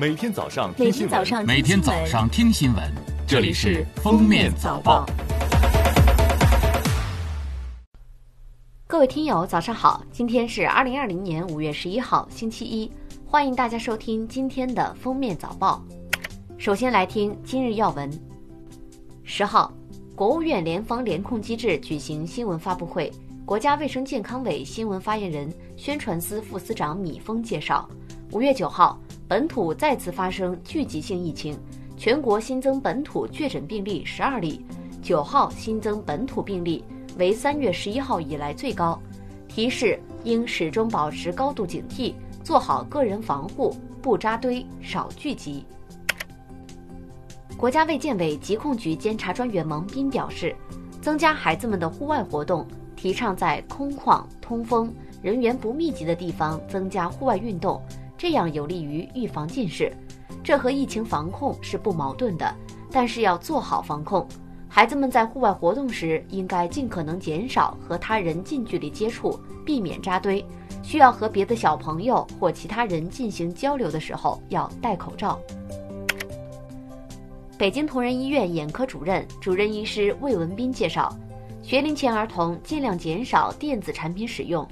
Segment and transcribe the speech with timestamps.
[0.00, 2.84] 每天早上听新闻，每天早上听新闻，
[3.26, 5.04] 这里是《封面早报》。
[8.86, 10.00] 各位听友，早上好！
[10.12, 12.88] 今天是二零二零年五月十一号，星期一，
[13.26, 15.82] 欢迎大家收听今天的《封面早报》。
[16.58, 18.08] 首先来听今日要闻。
[19.24, 19.74] 十号，
[20.14, 23.12] 国务院联防联控机制举行新闻发布会，
[23.44, 27.90] 国家卫生健康委新闻发言人、宣传司副司长米峰介绍，
[28.30, 28.96] 五月九号。
[29.28, 31.54] 本土再次发生聚集性疫情，
[31.98, 34.64] 全国新增本土确诊病例十二例，
[35.02, 36.82] 九号新增本土病例
[37.18, 38.98] 为三月十一号以来最高。
[39.46, 45.62] 提示应始终保持高度警惕，做好个人防护，不扎堆，少聚集。
[47.54, 50.56] 国家卫健委疾控局监察专员蒙斌表示，
[51.02, 52.66] 增加孩子们的户外活动，
[52.96, 54.90] 提倡在空旷、通风、
[55.20, 57.78] 人员不密集的地方增加户外运动。
[58.18, 59.96] 这样有利于预防近视，
[60.42, 62.52] 这和疫情防控是不矛盾的。
[62.90, 64.26] 但是要做好防控，
[64.68, 70.44] 孩子们在户外活动时应该尽可能减少和他人近距离接触，避免扎堆。
[70.82, 75.38] 需要和别的小朋友或其他人进行交流的时候要戴口罩。
[77.58, 81.14] 北京同仁医院眼科主任、主任医师魏文斌介绍，
[81.62, 84.66] 学龄前儿童尽量减少电子产品使用。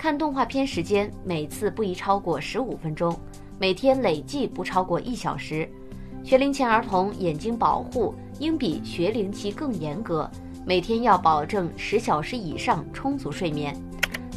[0.00, 3.14] 看动画片时间每次不宜超过十五分钟，
[3.58, 5.68] 每天累计不超过一小时。
[6.24, 10.26] 学龄前儿童眼睛保护应比学龄期更严格，
[10.64, 13.76] 每天要保证十小时以上充足睡眠。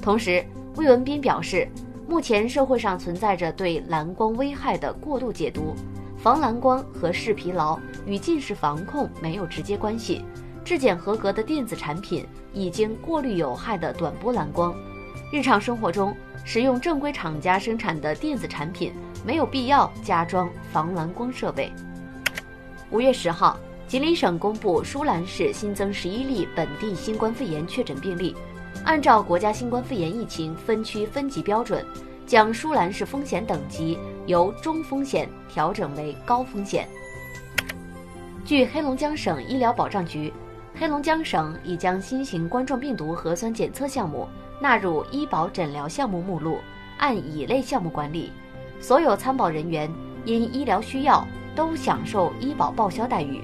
[0.01, 1.65] 同时，魏文斌表示，
[2.09, 5.73] 目前社会上存在着对蓝光危害的过度解读，
[6.17, 10.25] 防蓝光和视疲劳与近视防控没有直接关系。
[10.65, 14.75] 质检合格的电子产品已经过滤有害的短波蓝光。
[15.33, 18.93] 日常生活中，使用正规厂家生产的电子产品，
[19.25, 21.73] 没有必要加装防蓝光设备。
[22.91, 28.35] 五月十号，吉林省公布舒兰市新增十一例本地新冠肺炎确诊病例，
[28.85, 31.83] 按照国家新冠肺炎疫情分区分级标准，
[32.27, 36.87] 将舒兰市风险等级由中风险调整为高风险。
[38.45, 40.31] 据黑龙江省医疗保障局，
[40.75, 44.27] 黑龙江省已将新型冠状病毒核酸检测项目。
[44.59, 46.57] 纳入医保诊疗项目目录，
[46.97, 48.31] 按乙类项目管理。
[48.79, 49.89] 所有参保人员
[50.25, 51.25] 因医疗需要
[51.55, 53.41] 都享受医保报销待遇：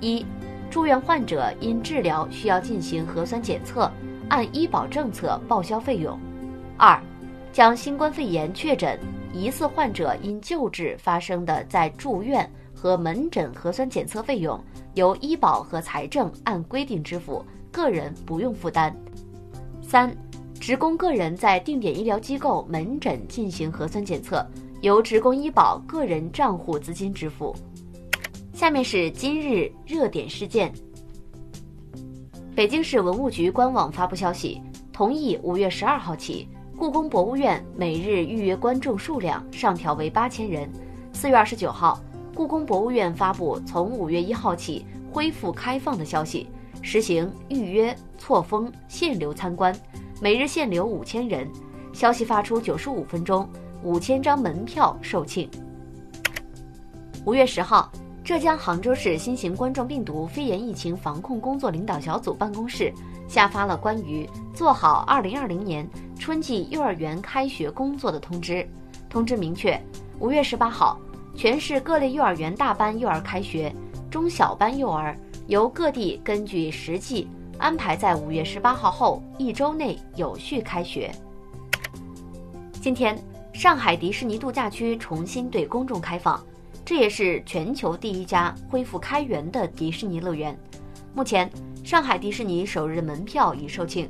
[0.00, 0.24] 一、
[0.70, 3.90] 住院患者因治疗需要进行核酸检测，
[4.28, 6.16] 按医保政策报销费用；
[6.76, 7.00] 二、
[7.52, 8.98] 将新冠肺炎确诊
[9.32, 14.62] 疑似患者因救治发生的在住院和门诊核酸检测费用，
[14.94, 18.92] 由医保和财政按规定支付，个人不用负担；
[19.82, 20.16] 三。
[20.60, 24.46] 职工个人在定点医疗机构门诊进行核酸检测，
[24.82, 27.56] 由职工医保个人账户资金支付。
[28.52, 30.70] 下面是今日热点事件。
[32.54, 34.60] 北京市文物局官网发布消息，
[34.92, 36.46] 同意五月十二号起，
[36.76, 40.70] 故宫博物院每日预约观众数量上调为八千人。
[41.14, 41.98] 四月二十九号，
[42.34, 46.48] 故宫博物院发布从五月一号起恢复开放的消息，
[46.82, 49.74] 实行预约、错峰、限流参观。
[50.22, 51.50] 每日限流五千人，
[51.94, 53.48] 消息发出九十五分钟，
[53.82, 55.48] 五千张门票售罄。
[57.24, 57.90] 五月十号，
[58.22, 62.92] 浙江杭州市新型冠状病毒肺炎疫情防控工作领导小组办公室
[63.28, 65.88] 下发了关于做好二零二零年
[66.18, 68.68] 春季幼儿园开学工作的通知。
[69.08, 69.80] 通知明确，
[70.18, 71.00] 五月十八号，
[71.34, 73.74] 全市各类幼儿园大班幼儿开学，
[74.10, 75.16] 中小班幼儿
[75.46, 77.26] 由各地根据实际。
[77.60, 81.12] 安排在五月十八号后一周内有序开学。
[82.80, 83.22] 今天，
[83.52, 86.42] 上海迪士尼度假区重新对公众开放，
[86.86, 90.58] 这也是全球第一家恢复开园的迪士尼乐园。
[91.14, 91.50] 目前，
[91.84, 94.08] 上海迪士尼首日门票已售罄，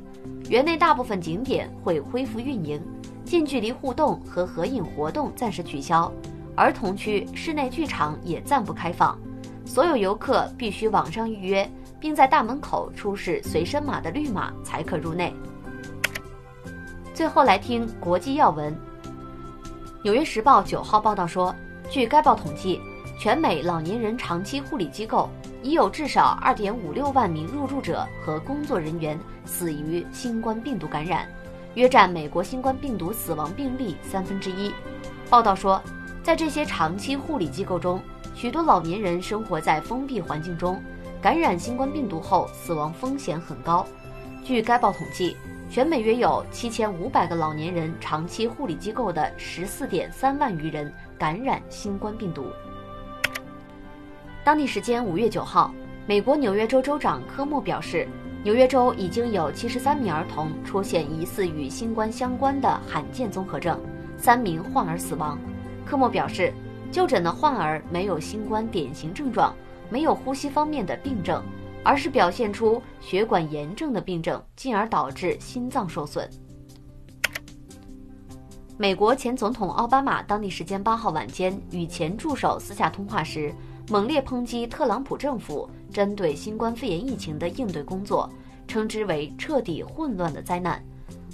[0.49, 2.81] 园内大部分景点会恢复运营，
[3.25, 6.09] 近距离互动和合影活动暂时取消，
[6.55, 9.19] 儿童区、室内剧场也暂不开放，
[9.65, 11.69] 所有游客必须网上预约。
[12.01, 15.33] 并在大门口出示随身码的绿码才可入内。
[17.13, 18.73] 最后来听国际要闻。
[20.03, 21.55] 《纽约时报》九号报道说，
[21.87, 22.81] 据该报统计，
[23.19, 25.29] 全美老年人长期护理机构
[25.61, 31.29] 已有至少二点五六万名入住者和工作人员死于新冠病毒感染，
[31.75, 34.73] 约占美国新冠病毒死亡病例三分之一。
[35.29, 35.79] 报道说，
[36.23, 38.01] 在这些长期护理机构中，
[38.33, 40.81] 许多老年人生活在封闭环境中。
[41.21, 43.85] 感染新冠病毒后死亡风险很高。
[44.43, 45.37] 据该报统计，
[45.69, 52.47] 全美约有七千五百个老年人长期护理机构的十四点三万余人感染新冠病毒。
[54.43, 55.71] 当地时间五月九号，
[56.07, 58.07] 美国纽约州州长科莫表示，
[58.43, 63.79] 纽约州已经有七十三名儿童出现疑似与新冠相关的罕见综合症，
[64.17, 65.37] 三名患儿死亡。
[65.85, 66.51] 科莫表示，
[66.91, 69.55] 就诊的患儿没有新冠典型症状，
[69.91, 71.43] 没有呼吸方面的病症，
[71.83, 76.27] 而是表现出血管炎症的病症，进而导致心脏受损。
[78.77, 83.53] 美国前总统奥巴马当地时间八号晚间与前助手私下通话时。
[83.89, 88.29] 猛烈抨击特朗普政府针对新冠肺炎疫情的应对工作，
[88.65, 90.81] 称之为彻底混乱的灾难。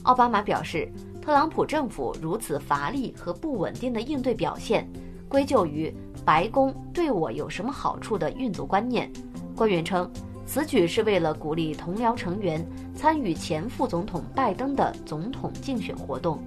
[0.04, 4.90] 奥巴马表示，特朗普政府如此乏力和不稳定的应对表现，
[5.30, 5.94] 归咎于
[6.28, 9.10] 白宫对我有什么好处的运作观念。
[9.56, 10.12] 官员称，
[10.46, 16.44] 此举是为了鼓励同僚成员参与前副总统拜登的总统竞选活动。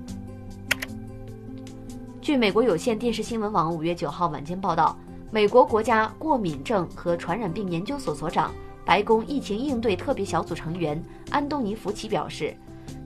[2.20, 4.94] 据美国有线电视新闻网五月九号晚间报道。
[5.30, 8.52] 美国国家过敏症和传染病研究所所长、
[8.84, 12.54] 白宫疫情应对特别小组成员安东尼·福奇表示，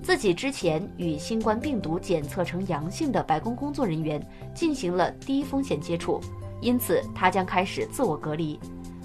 [0.02, 4.20] 自己之前与新冠病毒检测呈阳性的白宫工作人员
[4.52, 6.18] 进行了低风险接触，
[6.60, 8.58] 因此他将开始自我隔离。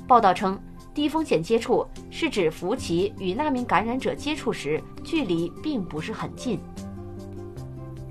[0.08, 0.60] 报道称，
[0.94, 6.60] 低风险接触是指福奇与那名感染者接触时距离并不是很近。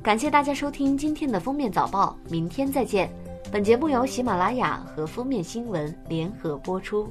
[0.03, 3.11] 感谢大家收听今天的封面早报，明天再见。
[3.51, 7.11] 本节目由喜马拉雅和封面新闻联合播出。